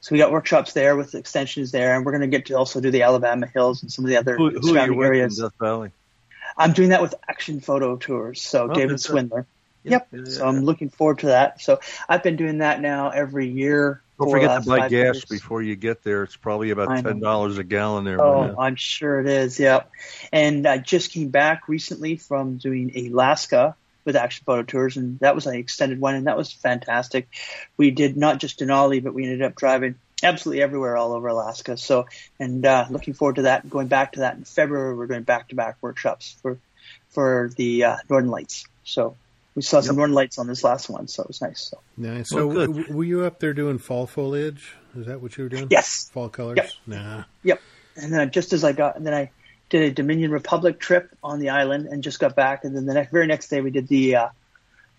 [0.00, 2.80] So we got workshops there with extensions there, and we're going to get to also
[2.80, 5.38] do the Alabama Hills and some of the other who, who surrounding areas.
[5.38, 5.90] Death Valley.
[6.56, 8.40] I'm doing that with Action Photo Tours.
[8.42, 9.46] So oh, David Swindler.
[9.82, 10.08] Yep.
[10.12, 11.60] Yeah, yeah, so I'm looking forward to that.
[11.60, 15.24] So I've been doing that now every year don't forget to buy gas years.
[15.24, 16.22] before you get there.
[16.22, 18.20] It's probably about ten dollars a gallon there.
[18.20, 19.58] Oh, I'm sure it is.
[19.58, 19.90] Yep.
[20.32, 25.34] And I just came back recently from doing Alaska with Action Photo Tours, and that
[25.34, 27.28] was an extended one, and that was fantastic.
[27.76, 31.76] We did not just Denali, but we ended up driving absolutely everywhere all over Alaska.
[31.76, 32.06] So,
[32.38, 33.68] and uh, looking forward to that.
[33.68, 36.58] Going back to that in February, we're doing back-to-back workshops for
[37.08, 38.66] for the uh, Northern Lights.
[38.84, 39.16] So
[39.54, 39.98] we saw some yep.
[39.98, 41.70] northern lights on this last one, so it was nice.
[41.70, 42.28] So nice.
[42.28, 44.74] So well, w- were you up there doing fall foliage?
[44.96, 45.68] Is that what you were doing?
[45.70, 46.10] Yes.
[46.12, 46.56] Fall colors.
[46.56, 46.70] Yep.
[46.86, 47.24] Nah.
[47.44, 47.60] Yep.
[47.96, 49.30] And then just as I got, and then I
[49.70, 52.94] did a Dominion Republic trip on the island and just got back, and then the
[52.94, 54.28] next very next day we did the uh,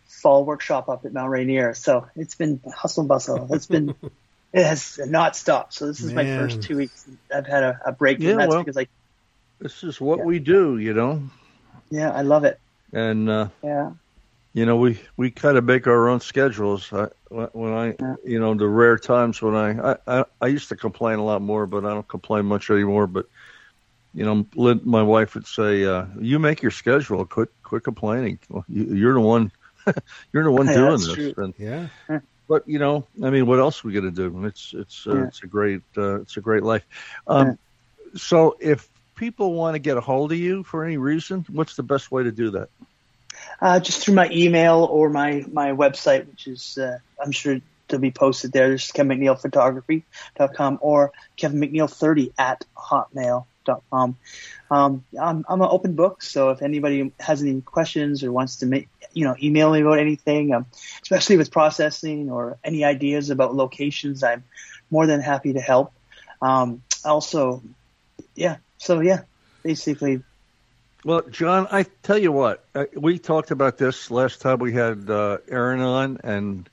[0.08, 1.74] fall workshop up at Mount Rainier.
[1.74, 3.54] So it's been hustle and bustle.
[3.54, 3.94] It's been
[4.54, 5.74] it has not stopped.
[5.74, 6.16] So this is Man.
[6.16, 7.06] my first two weeks.
[7.34, 8.88] I've had a, a break, yeah, and that's well, because I.
[9.60, 10.26] This is what yeah.
[10.26, 11.24] we do, you know.
[11.90, 12.60] Yeah, I love it.
[12.92, 13.92] And uh, yeah,
[14.56, 16.92] you know, we we kind of make our own schedules.
[16.94, 18.16] I, when I, yeah.
[18.24, 21.42] you know, the rare times when I, I, I, I used to complain a lot
[21.42, 23.06] more, but I don't complain much anymore.
[23.06, 23.28] But
[24.14, 27.26] you know, my wife would say, uh, "You make your schedule.
[27.26, 28.40] Quit, quit complaining.
[28.70, 29.52] You, are the one,
[30.32, 31.88] you're the one doing this." And, yeah.
[32.48, 34.46] But you know, I mean, what else are we gonna do?
[34.46, 35.28] It's it's uh, yeah.
[35.28, 36.86] it's a great uh, it's a great life.
[37.28, 37.54] Um, yeah.
[38.16, 41.84] So, if people want to get a hold of you for any reason, what's the
[41.84, 42.70] best way to do that?
[43.62, 48.00] Uh, just through my email or my my website, which is uh, I'm sure to
[48.00, 48.70] be posted there.
[48.70, 54.18] There's Kevin McNeal Photography.com or Kevin McNeal 30 at hotmail.com.
[54.72, 58.66] Um, I'm, I'm an open book, so if anybody has any questions or wants to
[58.66, 60.66] make, you know, email me about anything, um,
[61.02, 64.44] especially with processing or any ideas about locations, I'm
[64.92, 65.94] more than happy to help.
[66.42, 67.64] Um, also,
[68.36, 69.22] yeah, so yeah,
[69.64, 70.22] basically
[71.06, 75.08] well, John, I tell you what, uh, we talked about this last time we had
[75.08, 76.68] uh, Aaron on, and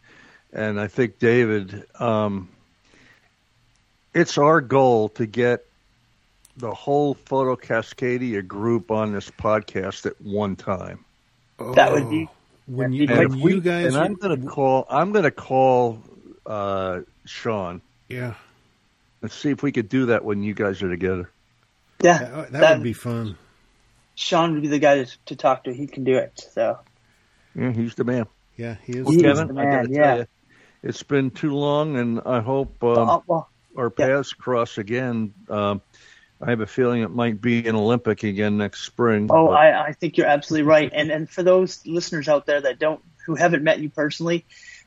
[0.55, 1.85] and I think David.
[2.01, 2.49] Um,
[4.15, 5.67] it's our goal to get
[6.57, 11.05] the whole Photo Cascadia group on this podcast at one time.
[11.59, 12.27] Oh, that would be
[12.67, 13.95] when you, when you guys.
[13.95, 14.87] And I'm going to call.
[14.89, 16.03] I'm going to call
[16.47, 17.83] uh, Sean.
[18.09, 18.35] Yeah.
[19.21, 21.31] Let's see if we could do that when you guys are together.
[22.03, 23.37] Yeah, that, that, that would be fun.
[24.23, 25.75] Sean would be the guy to, to talk to.
[25.75, 26.49] He can do it.
[26.53, 26.79] So.
[27.55, 28.27] Yeah, he's the man.
[28.57, 29.05] Yeah, he is.
[29.05, 30.17] Well, he Kevin, is man, yeah.
[30.17, 30.27] You,
[30.83, 34.43] it's been too long, and I hope um, well, well, our paths yeah.
[34.43, 35.35] cross again.
[35.49, 35.83] Um,
[36.41, 39.29] I have a feeling it might be an Olympic again next spring.
[39.31, 40.91] Oh, I, I think you're absolutely right.
[40.93, 44.45] And and for those listeners out there that don't who haven't met you personally,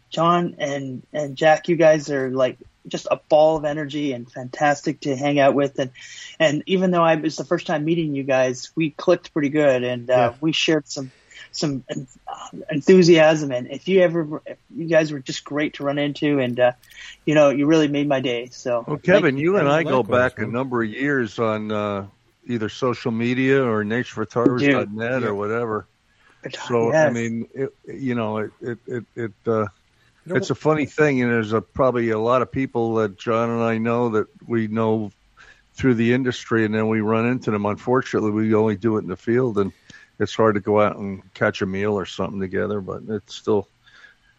[0.10, 5.02] John and and Jack, you guys are like just a ball of energy and fantastic
[5.02, 5.80] to hang out with.
[5.80, 5.91] And
[6.39, 9.84] and even though I was the first time meeting you guys, we clicked pretty good
[9.84, 10.34] and uh, yeah.
[10.41, 11.12] we shared some
[11.52, 11.84] some
[12.69, 13.52] enthusiasm.
[13.52, 16.71] And if you ever, if you guys were just great to run into, and uh,
[17.26, 18.50] you know, you really made my day.
[18.52, 22.08] So, well, Kevin, you, you and I go back a number of years on uh,
[22.45, 25.88] either social media or naturephotographers.net or whatever.
[26.67, 27.10] So yes.
[27.10, 29.65] I mean, it, you know, it it it, it uh,
[30.25, 33.61] it's a funny thing, and there's a, probably a lot of people that John and
[33.61, 35.11] I know that we know
[35.73, 37.65] through the industry, and then we run into them.
[37.65, 39.71] Unfortunately, we only do it in the field, and
[40.19, 42.81] it's hard to go out and catch a meal or something together.
[42.81, 43.67] But it's still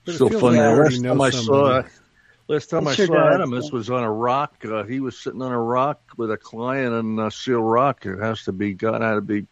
[0.05, 0.57] but still fun.
[0.57, 1.83] Last time I saw,
[2.49, 3.73] last time it I sure saw does, Animus yeah.
[3.73, 4.65] was on a rock.
[4.65, 8.07] Uh, he was sitting on a rock with a client on uh, Seal Rock.
[8.07, 9.47] It has to be got out to be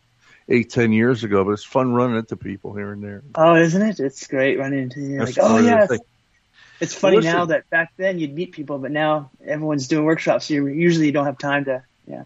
[0.49, 3.23] eight, ten years ago, but it's fun running into people here and there.
[3.35, 4.01] Oh, isn't it?
[4.01, 5.19] It's great running into you.
[5.23, 5.87] Like, oh yeah,
[6.81, 7.33] it's funny Listen.
[7.33, 10.47] now that back then you'd meet people, but now everyone's doing workshops.
[10.47, 12.25] So you usually you don't have time to yeah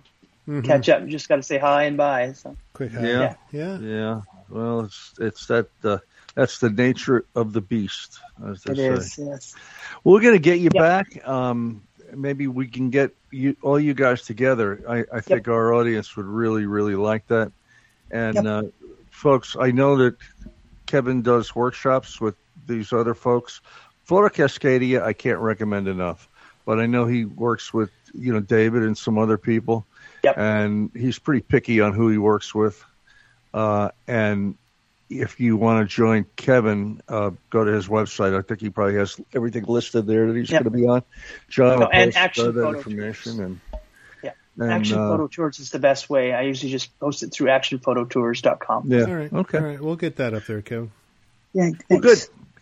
[0.49, 0.63] mm-hmm.
[0.63, 1.03] catch up.
[1.03, 2.33] You just got to say hi and bye.
[2.33, 2.57] So.
[2.73, 3.07] Quick hi.
[3.07, 3.35] Yeah.
[3.53, 5.99] yeah, yeah, Well, it's it's that uh,
[6.35, 8.87] that's the nature of the beast, as they it say.
[8.89, 9.55] Is, yes.
[10.03, 10.83] Well, we're gonna get you yep.
[10.83, 11.29] back.
[11.29, 11.83] Um,
[12.15, 14.83] maybe we can get you all you guys together.
[14.89, 15.55] I, I think yep.
[15.55, 17.53] our audience would really really like that.
[18.11, 18.47] And yep.
[18.47, 18.63] uh,
[19.11, 20.17] folks, I know that
[20.87, 22.35] Kevin does workshops with
[22.67, 23.61] these other folks.
[24.09, 26.27] Photo Cascadia, I can't recommend enough,
[26.65, 29.87] but I know he works with you know David and some other people,
[30.25, 30.39] yep.
[30.39, 32.83] and he's pretty picky on who he works with.
[33.53, 34.57] Uh, and
[35.11, 38.37] if you want to join Kevin, uh, go to his website.
[38.37, 40.63] I think he probably has everything listed there that he's yep.
[40.63, 41.03] going to be on.
[41.51, 43.39] John oh, and action that information tours.
[43.39, 43.61] and
[44.23, 46.33] yeah, and, Action uh, Photo Tours is the best way.
[46.33, 48.91] I usually just post it through actionphototours.com.
[48.91, 49.01] Yeah.
[49.03, 49.33] All right.
[49.35, 49.59] Okay.
[49.59, 49.81] All right.
[49.81, 50.93] We'll get that up there, Kevin.
[51.53, 51.65] Yeah.
[51.65, 51.85] Thanks.
[51.91, 52.19] Well, good.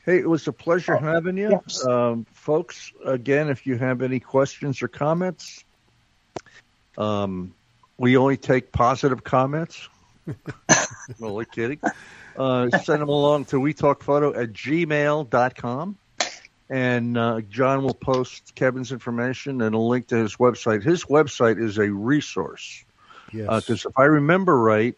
[0.06, 1.50] Hey, it was a pleasure oh, having you.
[1.50, 1.84] Yes.
[1.84, 5.64] Um, folks, again, if you have any questions or comments,
[6.96, 7.52] um,
[7.98, 9.88] we only take positive comments.
[11.20, 11.80] only kidding.
[12.36, 15.98] Uh, send them along to we talk photo at gmail.com.
[16.70, 20.84] And uh, John will post Kevin's information and a link to his website.
[20.84, 22.84] His website is a resource.
[23.32, 23.86] Because yes.
[23.86, 24.96] uh, if I remember right,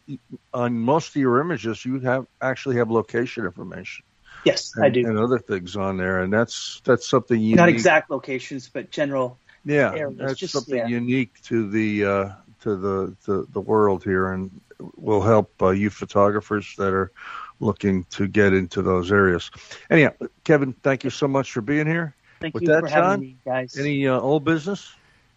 [0.52, 4.04] on most of your images, you have actually have location information.
[4.44, 5.06] Yes, and, I do.
[5.06, 7.56] And other things on there, and that's that's something unique.
[7.56, 9.38] Not exact locations, but general.
[9.64, 10.18] Yeah, areas.
[10.18, 10.86] that's Just, something yeah.
[10.86, 12.28] unique to the uh,
[12.62, 14.50] to the, the the world here, and
[14.96, 17.12] will help uh, you photographers that are
[17.60, 19.50] looking to get into those areas.
[19.90, 20.12] Anyhow,
[20.44, 22.14] Kevin, thank you so much for being here.
[22.40, 23.76] Thank With you that, for John, having me, guys.
[23.76, 24.94] Any uh, old business?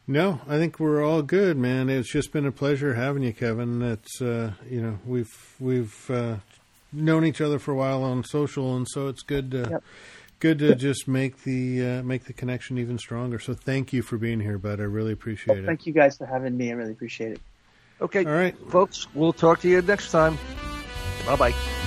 [0.08, 1.90] No, I think we're all good, man.
[1.90, 3.82] It's just been a pleasure having you, Kevin.
[3.82, 6.36] It's uh, you know we've we've uh,
[6.92, 9.84] known each other for a while on social, and so it's good to yep.
[10.40, 13.40] good to just make the uh, make the connection even stronger.
[13.40, 14.80] So thank you for being here, bud.
[14.80, 15.68] I really appreciate well, it.
[15.68, 16.72] Thank you guys for having me.
[16.72, 17.42] I really appreciate it.
[18.02, 19.08] Okay, all right, folks.
[19.14, 20.38] We'll talk to you next time.
[21.26, 21.81] Bye bye.